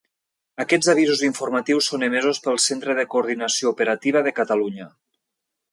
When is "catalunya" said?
4.41-4.91